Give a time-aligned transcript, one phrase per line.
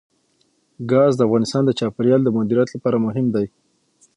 [0.91, 3.45] ګاز د افغانستان د چاپیریال د مدیریت لپاره مهم دي.